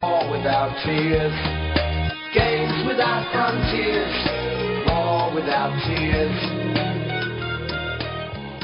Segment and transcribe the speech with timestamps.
[0.00, 1.32] War without tears,
[2.32, 4.14] games without frontiers,
[4.86, 6.30] war without tears.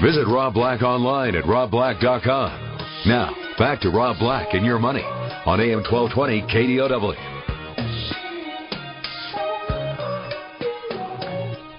[0.01, 2.78] Visit Rob Black online at robblack.com.
[3.09, 7.16] Now, back to Rob Black and your money on AM 1220 KDOW.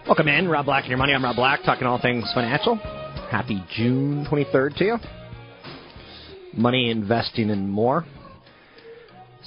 [0.06, 1.14] Welcome in, Rob Black and your money.
[1.14, 2.76] I'm Rob Black, talking all things financial.
[3.32, 4.98] Happy June 23rd to you.
[6.58, 8.04] Money, investing, and more.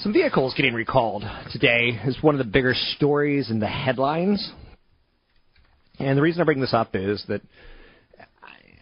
[0.02, 4.52] Some vehicles getting recalled today is one of the bigger stories in the headlines.
[5.98, 7.40] And the reason I bring this up is that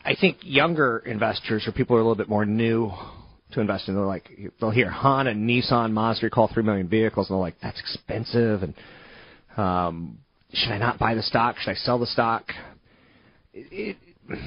[0.05, 2.93] I think younger investors or people who are a little bit more new
[3.53, 7.41] to investing, they're like, they'll hear Honda, Nissan, Mazda recall 3 million vehicles, and they're
[7.41, 8.75] like, that's expensive, and
[9.57, 10.19] um,
[10.53, 11.57] should I not buy the stock?
[11.59, 12.45] Should I sell the stock?
[13.55, 13.97] It,
[14.29, 14.39] it,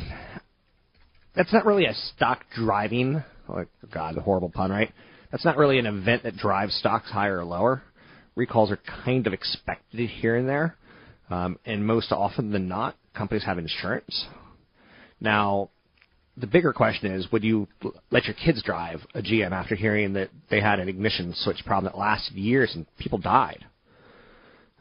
[1.35, 4.93] that's not really a stock driving, like, God, the horrible pun, right?
[5.31, 7.83] That's not really an event that drives stocks higher or lower.
[8.35, 10.75] Recalls are kind of expected here and there.
[11.29, 14.25] Um, and most often than not, companies have insurance.
[15.21, 15.69] Now,
[16.37, 17.67] the bigger question is, would you
[18.11, 21.91] let your kids drive a GM after hearing that they had an ignition switch problem
[21.91, 23.65] that lasted years and people died?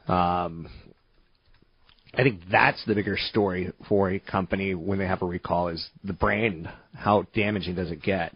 [0.07, 0.69] Um,
[2.15, 5.87] I think that's the bigger story for a company when they have a recall is
[6.05, 6.71] the brand.
[6.95, 8.35] How damaging does it get?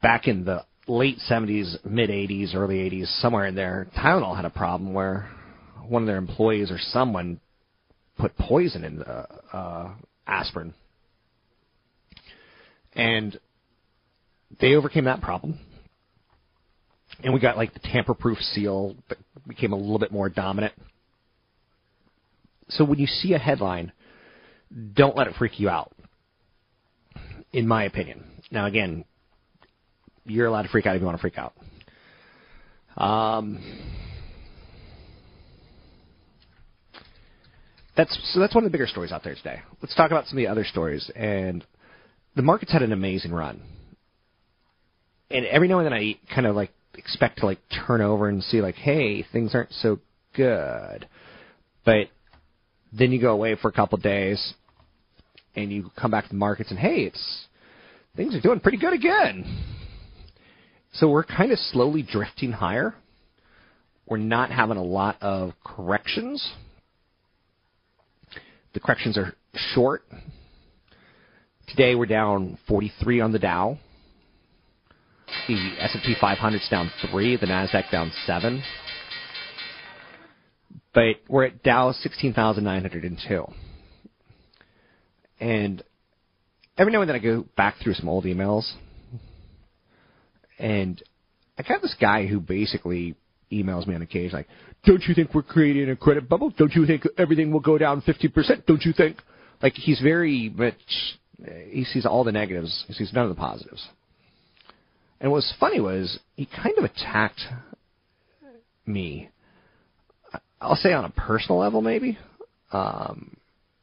[0.00, 4.50] Back in the late 70s, mid 80s, early 80s, somewhere in there, Tylenol had a
[4.50, 5.30] problem where
[5.88, 7.40] one of their employees or someone
[8.18, 9.92] put poison in the uh,
[10.26, 10.74] aspirin.
[12.94, 13.38] And
[14.60, 15.58] they overcame that problem.
[17.22, 20.74] And we got like the tamper proof seal that became a little bit more dominant.
[22.68, 23.92] So when you see a headline,
[24.94, 25.92] don't let it freak you out.
[27.52, 28.24] In my opinion.
[28.50, 29.04] Now again,
[30.26, 31.54] you're allowed to freak out if you want to freak out.
[32.96, 33.58] Um,
[37.96, 39.60] that's so that's one of the bigger stories out there today.
[39.82, 41.10] Let's talk about some of the other stories.
[41.14, 41.64] And
[42.36, 43.62] the market's had an amazing run.
[45.30, 48.42] And every now and then I kind of like expect to like turn over and
[48.42, 49.98] see like, hey, things aren't so
[50.34, 51.08] good.
[51.84, 52.08] But
[52.92, 54.54] then you go away for a couple of days
[55.56, 57.46] and you come back to the markets and hey, it's
[58.16, 59.73] things are doing pretty good again.
[60.94, 62.94] So we're kind of slowly drifting higher.
[64.06, 66.52] We're not having a lot of corrections.
[68.74, 69.34] The corrections are
[69.74, 70.04] short.
[71.66, 73.78] Today we're down 43 on the Dow.
[75.48, 78.62] The S&P 500 is down 3, the Nasdaq down 7.
[80.92, 83.46] But we're at Dow 16,902.
[85.40, 85.82] And
[86.78, 88.74] every now and then I go back through some old emails
[90.58, 91.02] and
[91.58, 93.14] I got this guy who basically
[93.52, 94.48] emails me on occasion like,
[94.84, 96.50] "Don't you think we're creating a credit bubble?
[96.50, 98.66] Don't you think everything will go down 50%?
[98.66, 99.18] Don't you think?"
[99.62, 100.74] Like he's very much
[101.70, 103.88] he sees all the negatives, he sees none of the positives.
[105.20, 107.40] And what's funny was he kind of attacked
[108.86, 109.30] me.
[110.60, 112.18] I'll say on a personal level, maybe.
[112.72, 113.36] Um,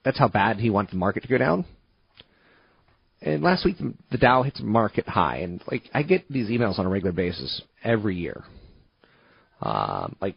[0.03, 1.65] that's how bad he wanted the market to go down.
[3.21, 3.77] And last week
[4.09, 7.61] the Dow hits market high, and like I get these emails on a regular basis
[7.83, 8.43] every year.
[9.61, 10.35] Um, like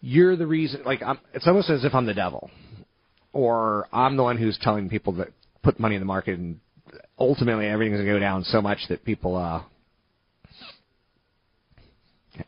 [0.00, 0.82] you're the reason.
[0.84, 2.50] Like I'm, it's almost as if I'm the devil,
[3.32, 5.28] or I'm the one who's telling people that
[5.62, 6.60] put money in the market, and
[7.18, 9.62] ultimately everything's gonna go down so much that people uh,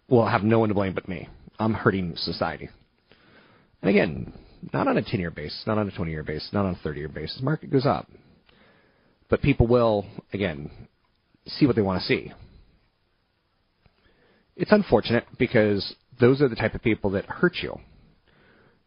[0.09, 1.29] will have no one to blame but me.
[1.59, 2.69] I'm hurting society.
[3.83, 4.33] And again,
[4.73, 6.79] not on a 10 year basis, not on a 20 year basis, not on a
[6.83, 7.39] 30 year basis.
[7.39, 8.09] The market goes up.
[9.33, 10.71] But people will, again,
[11.47, 12.31] see what they want to see.
[14.57, 17.81] It's unfortunate because those are the type of people that hurt you.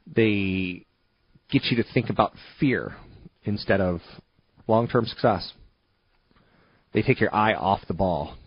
[0.05, 0.85] They
[1.49, 2.95] get you to think about fear
[3.43, 4.01] instead of
[4.67, 5.51] long term success.
[6.93, 8.37] They take your eye off the ball.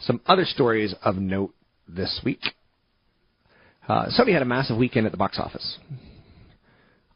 [0.00, 1.54] Some other stories of note
[1.86, 2.40] this week.
[3.86, 5.76] Uh, Sony had a massive weekend at the box office.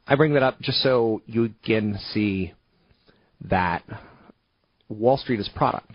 [0.07, 2.53] I bring that up just so you can see
[3.49, 3.83] that
[4.89, 5.91] Wall Street is product.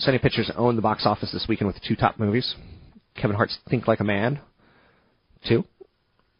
[0.00, 2.54] Sony Pictures owned the box office this weekend with two top movies.
[3.14, 4.40] Kevin Hart's Think Like a Man,
[5.48, 5.64] two.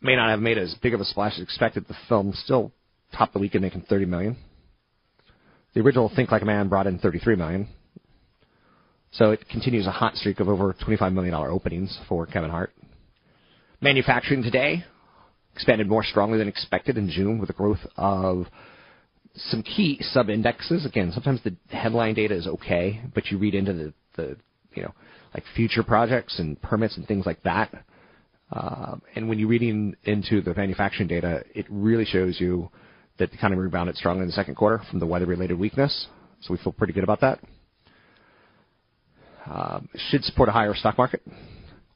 [0.00, 1.86] May not have made as big of a splash as expected.
[1.86, 2.72] The film still
[3.16, 4.36] topped the weekend making 30 million.
[5.74, 7.68] The original Think Like a Man brought in 33 million.
[9.12, 12.72] So it continues a hot streak of over $25 million openings for Kevin Hart.
[13.80, 14.84] Manufacturing today
[15.54, 18.46] expanded more strongly than expected in June with the growth of
[19.34, 20.86] some key sub indexes.
[20.86, 24.36] Again, sometimes the headline data is okay, but you read into the, the
[24.74, 24.94] you know,
[25.32, 27.84] like future projects and permits and things like that.
[28.52, 32.70] Uh, and when you're reading into the manufacturing data, it really shows you
[33.18, 36.06] that the economy rebounded strongly in the second quarter from the weather-related weakness.
[36.42, 37.40] So we feel pretty good about that.
[39.46, 41.22] Um, should support a higher stock market.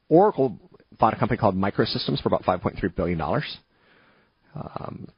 [0.08, 0.58] Oracle
[0.98, 3.58] bought a company called Micros Systems for about 5.3 billion dollars.
[4.54, 5.08] Um,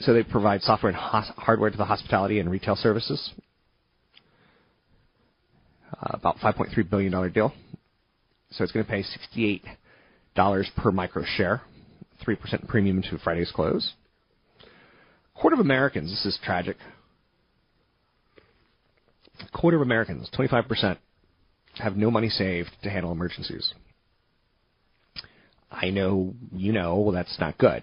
[0.00, 3.32] so they provide software and hardware to the hospitality and retail services.
[5.92, 7.52] Uh, about 5.3 billion dollar deal.
[8.50, 9.62] So it's going to pay 68
[10.34, 11.62] dollars per micro share,
[12.22, 13.92] three percent premium to Friday's close.
[15.34, 16.76] Quarter of Americans, this is tragic.
[19.52, 20.96] Quarter of Americans, 25%,
[21.78, 23.74] have no money saved to handle emergencies.
[25.70, 27.82] I know you know well, that's not good.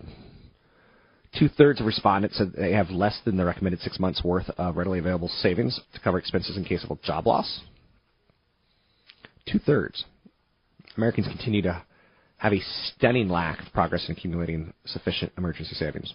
[1.40, 4.76] Two thirds of respondents said they have less than the recommended six months worth of
[4.76, 7.62] readily available savings to cover expenses in case of a job loss.
[9.50, 10.04] Two thirds.
[10.98, 11.82] Americans continue to
[12.38, 16.14] have a stunning lack of progress in accumulating sufficient emergency savings.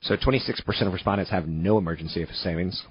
[0.00, 2.82] So 26% of respondents have no emergency savings.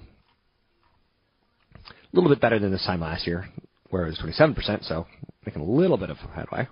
[1.88, 3.48] A little bit better than this time last year,
[3.90, 5.06] where it was 27%, so
[5.44, 6.68] making a little bit of headway.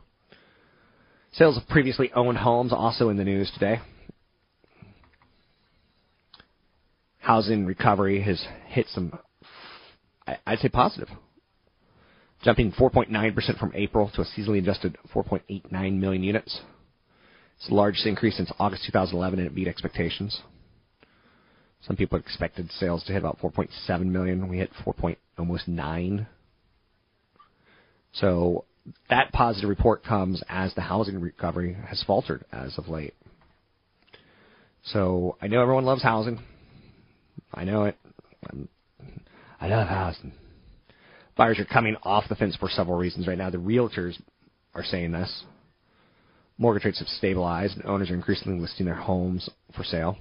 [1.33, 3.81] Sales of previously owned homes also in the news today.
[7.25, 9.19] Housing recovery has hit some,
[10.47, 11.09] I'd say positive.
[12.43, 16.61] Jumping 4.9% from April to a seasonally adjusted 4.89 million units.
[17.57, 20.43] It's the largest increase since August 2011 and it beat expectations.
[21.81, 24.47] Some people expected sales to hit about 4.7 million.
[24.47, 24.95] We hit 4.
[25.39, 26.27] almost 9.
[28.13, 28.67] So
[29.09, 33.15] that positive report comes as the housing recovery has faltered as of late.
[34.83, 36.41] So I know everyone loves housing.
[37.55, 37.97] I know it.
[38.51, 38.69] I'm,
[39.61, 40.33] I love housing.
[41.37, 43.51] Buyers are coming off the fence for several reasons right now.
[43.51, 44.21] The realtors
[44.75, 45.45] are saying this.
[46.59, 50.19] Mortgage rates have stabilized, and owners are increasingly listing their homes for sale.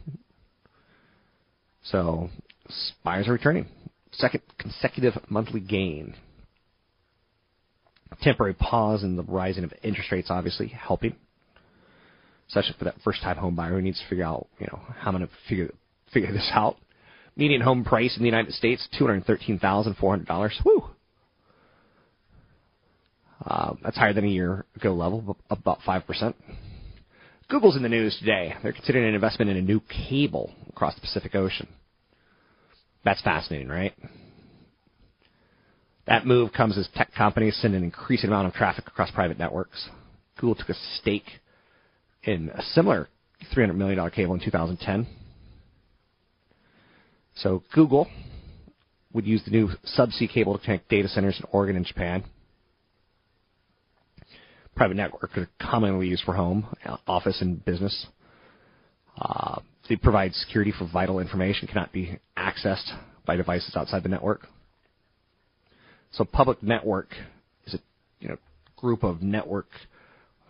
[1.83, 2.29] So
[3.03, 3.67] buyers are returning.
[4.11, 6.15] Second consecutive monthly gain
[8.21, 11.15] temporary pause in the rising of interest rates obviously helping.
[12.47, 15.11] Especially for that first time home buyer who needs to figure out, you know, how
[15.11, 15.71] I'm going to figure
[16.13, 16.77] figure this out.
[17.35, 20.59] Median home price in the United States, two hundred thirteen thousand four hundred dollars.
[20.65, 20.83] Woo.
[23.45, 26.35] Uh, that's higher than a year ago level, about five percent.
[27.49, 28.53] Google's in the news today.
[28.63, 31.67] They're considering an investment in a new cable across the Pacific Ocean.
[33.03, 33.93] That's fascinating, right?
[36.07, 39.89] That move comes as tech companies send an increasing amount of traffic across private networks.
[40.37, 41.27] Google took a stake
[42.23, 43.09] in a similar
[43.55, 45.07] $300 million cable in 2010.
[47.35, 48.07] So Google
[49.13, 52.23] would use the new subsea cable to connect data centers in Oregon and Japan.
[54.75, 56.65] Private network are commonly used for home,
[57.07, 58.07] office, and business.
[59.19, 62.91] Uh, they provide security for vital information cannot be accessed
[63.25, 64.47] by devices outside the network.
[66.11, 67.09] So public network
[67.65, 67.79] is a
[68.19, 68.37] you know
[68.75, 69.67] group of network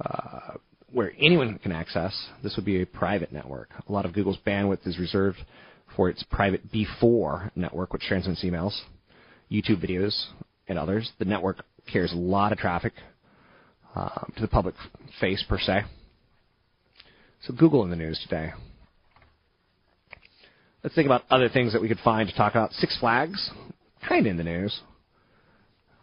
[0.04, 0.56] uh,
[0.94, 2.28] where anyone can access.
[2.44, 3.70] This would be a private network.
[3.88, 5.40] A lot of Google's bandwidth is reserved
[5.96, 8.80] for its private B4 network, which transmits emails,
[9.52, 10.16] YouTube videos,
[10.68, 11.12] and others.
[11.20, 12.94] The network carries a lot of traffic
[13.96, 14.76] uh, to the public
[15.20, 15.82] face per se.
[17.46, 18.52] So Google in the news today.
[20.84, 22.72] Let's think about other things that we could find to talk about.
[22.74, 23.52] Six Flags,
[24.08, 24.82] kind of in the news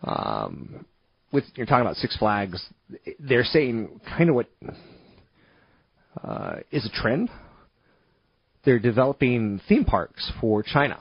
[0.02, 0.85] um,
[1.32, 2.64] with you're talking about Six Flags,
[3.18, 4.46] they're saying kind of what
[6.22, 7.30] uh, is a trend.
[8.64, 10.99] They're developing theme parks for China.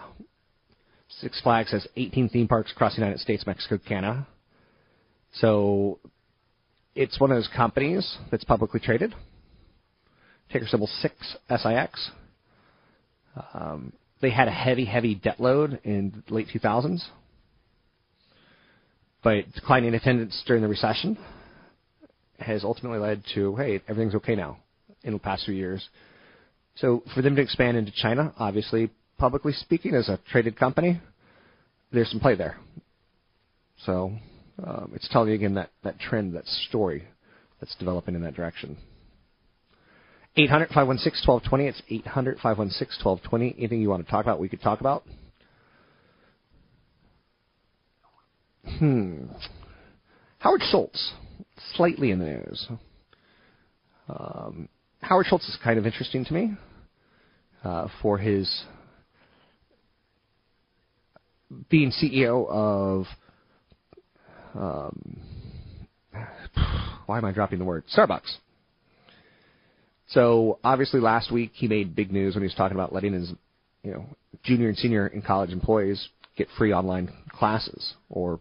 [1.20, 4.28] Six Flags has 18 theme parks across the United States, Mexico, Canada.
[5.34, 6.00] So
[6.96, 9.14] it's one of those companies that's publicly traded.
[10.52, 10.90] Ticker symbol
[11.50, 11.90] 6SIX.
[13.54, 17.02] Um, they had a heavy, heavy debt load in the late 2000s
[19.24, 21.18] but declining attendance during the recession
[22.40, 24.58] has ultimately led to, hey, everything's okay now
[25.04, 25.88] in the past few years.
[26.76, 31.02] So for them to expand into China, obviously, publicly speaking, as a traded company,
[31.92, 32.58] there's some play there.
[33.86, 34.14] So
[34.66, 37.04] um, it's telling you again that, that trend, that story
[37.60, 38.78] that's developing in that direction.
[40.38, 41.68] 800 516 1220.
[41.68, 43.56] It's 800 516 1220.
[43.58, 45.04] Anything you want to talk about, we could talk about.
[48.80, 49.26] Hmm.
[50.38, 51.14] Howard Schultz,
[51.74, 52.68] slightly in the news.
[54.08, 54.70] Um,
[55.02, 56.54] Howard Schultz is kind of interesting to me
[57.66, 58.64] uh, for his
[61.70, 63.06] being CEO of.
[64.56, 65.18] Um,
[67.06, 67.84] why am I dropping the word?
[67.94, 68.34] Starbucks.
[70.08, 73.34] So obviously, last week he made big news when he was talking about letting his,
[73.84, 74.06] you know,
[74.44, 76.08] junior and senior and college employees
[76.38, 78.40] get free online classes or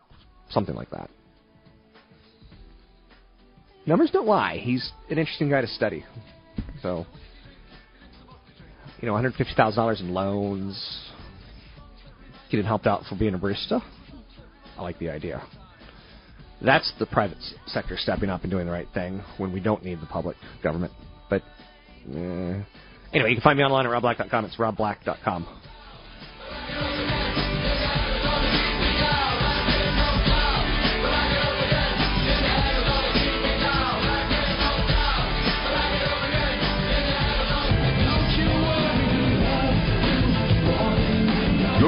[0.51, 1.11] something like that.
[3.87, 4.59] Numbers don't lie.
[4.59, 6.05] He's an interesting guy to study.
[6.83, 7.07] So,
[9.01, 11.11] you know, $150,000 in loans,
[12.51, 13.83] getting helped out for being a barista.
[14.77, 15.43] I like the idea.
[16.61, 20.01] That's the private sector stepping up and doing the right thing when we don't need
[20.01, 20.93] the public government.
[21.31, 21.43] But
[22.13, 22.63] eh.
[23.13, 24.45] anyway, you can find me online at robblack.com.
[24.45, 25.47] It's robblack.com.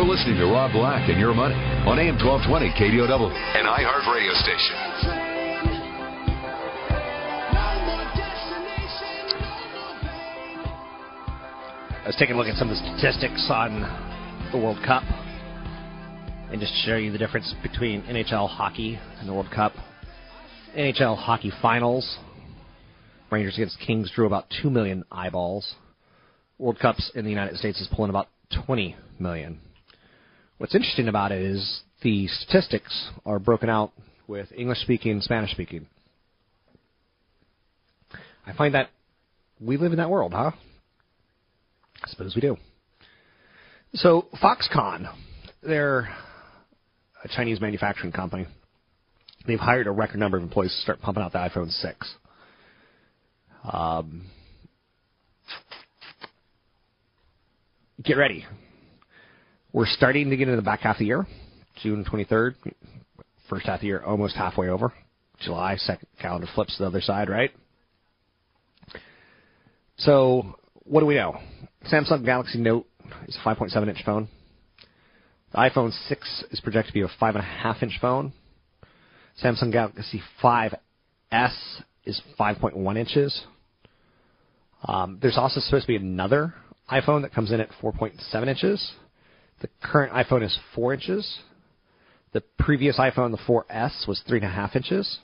[0.01, 4.33] You're listening to Rob Black and Your Money on AM 1220 KDOW, an iHeart radio
[4.33, 4.75] station.
[11.93, 13.83] I was taking a look at some of the statistics on
[14.53, 15.03] the World Cup
[16.51, 19.75] and just to show you the difference between NHL hockey and the World Cup.
[20.75, 22.17] NHL hockey finals,
[23.31, 25.75] Rangers against Kings drew about 2 million eyeballs.
[26.57, 28.29] World Cups in the United States is pulling about
[28.65, 29.61] 20 million.
[30.61, 33.93] What's interesting about it is the statistics are broken out
[34.29, 35.87] with English speaking Spanish speaking.
[38.47, 38.91] I find that
[39.59, 40.51] we live in that world, huh?
[42.05, 42.59] I suppose we do.
[43.95, 45.11] So, Foxconn,
[45.63, 46.15] they're
[47.25, 48.47] a Chinese manufacturing company.
[49.47, 52.15] They've hired a record number of employees to start pumping out the iPhone 6.
[53.65, 54.27] Um,
[58.05, 58.45] get ready.
[59.73, 61.27] We're starting to get into the back half of the year,
[61.81, 62.57] June 23rd.
[63.49, 64.93] First half of the year almost halfway over.
[65.41, 67.53] July, second calendar flips to the other side, right?
[69.97, 71.39] So, what do we know?
[71.91, 72.85] Samsung Galaxy Note
[73.29, 74.29] is a 5.7 inch phone.
[75.53, 78.33] The iPhone 6 is projected to be a 5.5 inch phone.
[79.43, 80.73] Samsung Galaxy 5S
[82.05, 83.45] is 5.1 inches.
[84.85, 86.55] Um, there's also supposed to be another
[86.91, 88.93] iPhone that comes in at 4.7 inches.
[89.61, 91.39] The current iPhone is 4 inches.
[92.33, 95.19] The previous iPhone, the 4S, was 3.5 inches.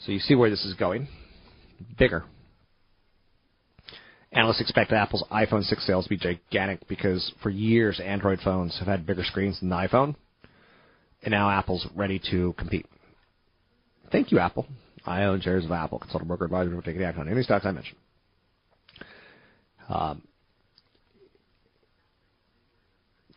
[0.00, 1.08] So you see where this is going.
[1.98, 2.24] Bigger.
[4.32, 8.88] Analysts expect Apple's iPhone 6 sales to be gigantic because for years Android phones have
[8.88, 10.14] had bigger screens than the iPhone,
[11.22, 12.86] and now Apple's ready to compete.
[14.12, 14.66] Thank you, Apple.
[15.06, 16.00] I own shares of Apple.
[16.00, 17.96] Consultant broker advisor take the action on any stocks I mention.
[19.88, 20.22] Um,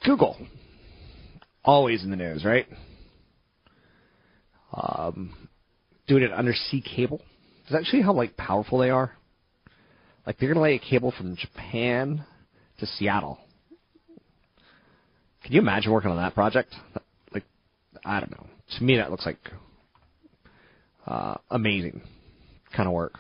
[0.04, 0.38] Google,
[1.64, 2.66] always in the news, right?
[4.74, 5.36] Um,
[6.08, 7.22] doing it undersea cable.
[7.68, 9.12] Does that show you how like powerful they are?
[10.26, 12.24] Like they're gonna lay a cable from Japan
[12.80, 13.40] to Seattle.
[15.44, 16.76] Can you imagine working on that project?
[17.34, 17.44] Like,
[18.06, 18.46] I don't know.
[18.78, 19.40] To me, that looks like
[21.08, 22.02] uh, amazing
[22.76, 23.14] kind of work.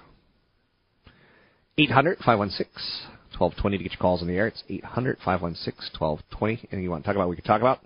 [1.78, 4.48] 800 516 1220 to get your calls in the air.
[4.48, 6.54] It's 800 516 1220.
[6.72, 7.80] Anything you want to talk about, we can talk about.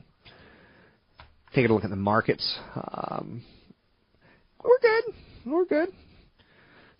[1.53, 2.57] Taking a look at the markets.
[2.75, 3.43] Um,
[4.63, 5.13] we're good.
[5.45, 5.89] We're good.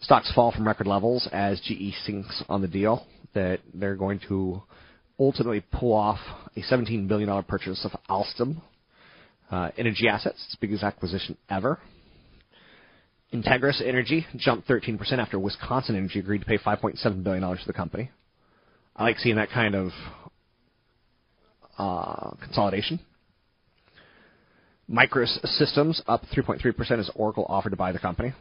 [0.01, 4.62] Stocks fall from record levels as GE sinks on the deal that they're going to
[5.19, 6.19] ultimately pull off
[6.55, 8.62] a $17 billion purchase of Alstom
[9.50, 11.79] uh, Energy Assets, its biggest acquisition ever.
[13.33, 18.12] Integrys Energy jumped 13% after Wisconsin Energy agreed to pay $5.7 billion to the company.
[18.96, 19.92] I like seeing that kind of
[21.78, 23.00] uh, consolidation.
[24.90, 28.34] Micros Systems up 3.3% as Oracle offered to buy the company.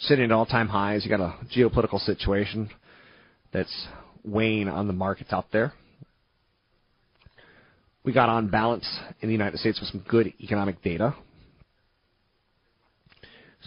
[0.00, 2.70] Sitting at all-time highs, you got a geopolitical situation
[3.52, 3.86] that's
[4.24, 5.72] weighing on the markets out there.
[8.02, 8.88] We got on balance
[9.20, 11.14] in the United States with some good economic data.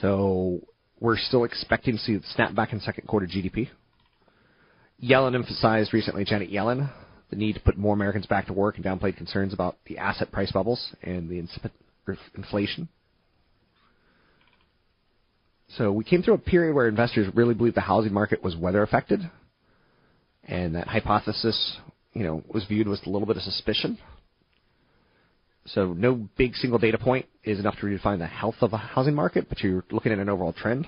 [0.01, 0.61] So
[0.99, 3.69] we're still expecting to see the snapback in second quarter GDP.
[5.03, 6.89] Yellen emphasized recently, Janet Yellen,
[7.29, 10.31] the need to put more Americans back to work and downplayed concerns about the asset
[10.31, 11.71] price bubbles and the insipid
[12.35, 12.87] inflation.
[15.77, 18.81] So we came through a period where investors really believed the housing market was weather
[18.81, 19.19] affected,
[20.45, 21.77] and that hypothesis,
[22.13, 23.97] you know, was viewed with a little bit of suspicion.
[25.65, 29.15] So no big single data point is enough to redefine the health of a housing
[29.15, 30.87] market, but you're looking at an overall trend.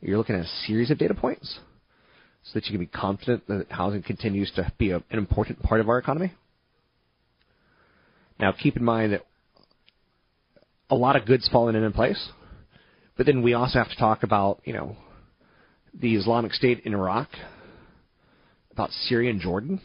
[0.00, 1.58] You're looking at a series of data points
[2.46, 5.80] so that you can be confident that housing continues to be a, an important part
[5.80, 6.32] of our economy.
[8.38, 9.22] Now keep in mind that
[10.88, 12.28] a lot of goods falling in in place,
[13.16, 14.96] but then we also have to talk about, you know,
[15.92, 17.28] the Islamic State in Iraq,
[18.70, 19.80] about Syria and Jordan.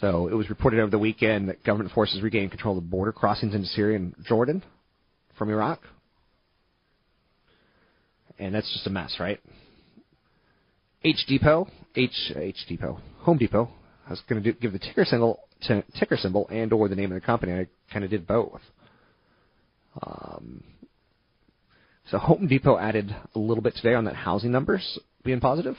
[0.00, 3.12] So it was reported over the weekend that government forces regained control of the border
[3.12, 4.62] crossings into Syria and Jordan
[5.36, 5.80] from Iraq.
[8.38, 9.40] And that's just a mess, right?
[11.08, 13.70] H Depot, H H Depot, Home Depot.
[14.06, 17.12] I was going to give the ticker symbol, t- ticker symbol, and or the name
[17.12, 17.54] of the company.
[17.54, 18.60] I kind of did both.
[20.02, 20.62] Um,
[22.10, 25.76] so Home Depot added a little bit today on that housing numbers being positive.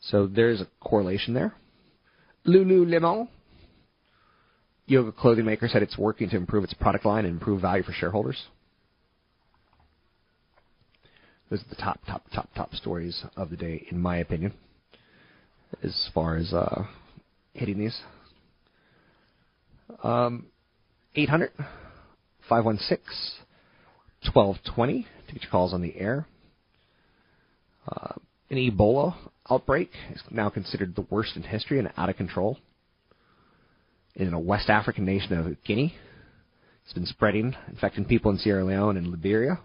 [0.00, 1.54] So there's a correlation there.
[2.46, 3.26] Lululemon,
[4.86, 7.92] yoga clothing maker, said it's working to improve its product line and improve value for
[7.92, 8.40] shareholders.
[11.50, 14.52] Those are the top, top, top, top stories of the day, in my opinion,
[15.82, 16.84] as far as uh,
[17.54, 17.98] hitting these.
[20.02, 20.46] Um,
[21.14, 21.50] 800
[22.48, 22.98] 516
[24.34, 26.26] 1220 to get your calls on the air.
[27.86, 28.14] Uh,
[28.50, 29.16] an Ebola
[29.50, 32.58] outbreak is now considered the worst in history and out of control.
[34.14, 35.94] In a West African nation of Guinea,
[36.84, 39.60] it's been spreading, infecting people in Sierra Leone and Liberia.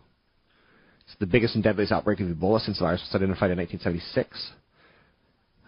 [1.05, 4.51] It's the biggest and deadliest outbreak of Ebola since the virus was identified in 1976.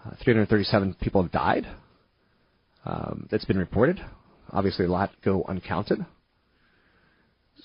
[0.06, 1.68] Uh, 337 people have died.
[2.86, 4.00] Um, that's been reported.
[4.51, 6.06] Obviously, a lot go uncounted.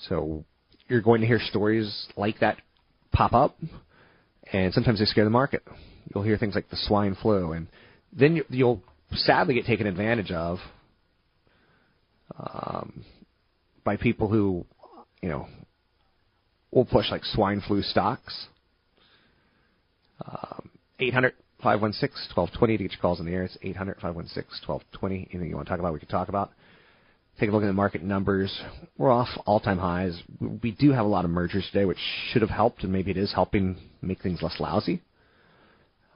[0.07, 0.43] So
[0.87, 2.57] you're going to hear stories like that
[3.11, 3.57] pop up,
[4.51, 5.63] and sometimes they scare the market.
[6.13, 7.67] You'll hear things like the swine flu, and
[8.11, 8.81] then you'll
[9.13, 10.59] sadly get taken advantage of
[12.37, 13.05] um,
[13.83, 14.65] by people who,
[15.21, 15.47] you know,
[16.71, 18.47] will push like swine flu stocks.
[20.25, 23.43] Um, 800 516 1220 to get your calls in the air.
[23.43, 25.29] It's 800 516 1220.
[25.31, 26.51] Anything you want to talk about, we can talk about.
[27.39, 28.61] Take a look at the market numbers.
[28.97, 30.21] We're off all-time highs.
[30.61, 31.97] We do have a lot of mergers today, which
[32.29, 35.01] should have helped, and maybe it is helping make things less lousy.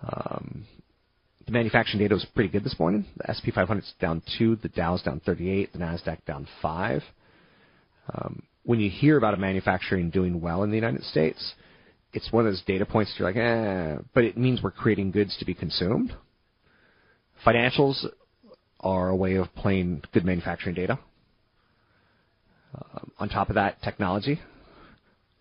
[0.03, 0.65] Um,
[1.45, 3.05] the manufacturing data was pretty good this morning.
[3.17, 7.01] The SP 500 is down two, the Dow's down 38, the Nasdaq down five.
[8.13, 11.53] Um, when you hear about a manufacturing doing well in the United States,
[12.13, 15.11] it's one of those data points that you're like, eh, but it means we're creating
[15.11, 16.13] goods to be consumed.
[17.45, 18.05] Financials
[18.79, 20.97] are a way of playing good manufacturing data.
[22.73, 24.39] Um, on top of that, technology.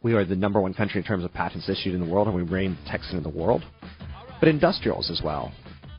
[0.02, 2.36] We are the number one country in terms of patents issued in the world, and
[2.36, 3.62] we reign techs in the world.
[4.38, 5.52] But industrials as well.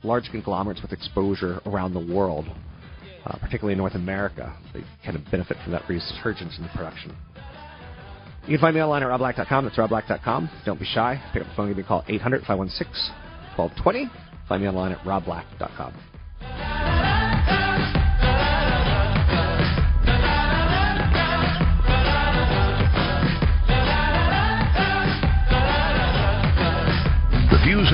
[0.03, 2.45] Large conglomerates with exposure around the world,
[3.25, 7.15] uh, particularly in North America, they kind of benefit from that resurgence in the production.
[8.47, 9.65] You can find me online at robblack.com.
[9.65, 10.49] That's robblack.com.
[10.65, 11.19] Don't be shy.
[11.33, 13.11] Pick up the phone, give me a call 800 516
[13.57, 14.11] 1220.
[14.47, 16.14] Find me online at robblack.com.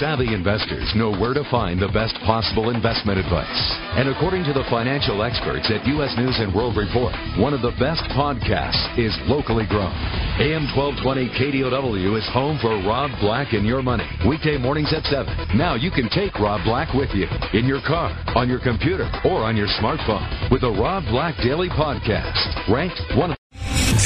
[0.00, 3.60] Savvy investors know where to find the best possible investment advice.
[4.00, 6.16] And according to the financial experts at U.S.
[6.16, 9.92] News and World Report, one of the best podcasts is locally grown.
[10.40, 14.08] AM 1220 KDOW is home for Rob Black and Your Money.
[14.24, 15.52] Weekday mornings at 7.
[15.52, 19.44] Now you can take Rob Black with you in your car, on your computer, or
[19.44, 22.40] on your smartphone with the Rob Black Daily Podcast.
[22.72, 23.36] Ranked one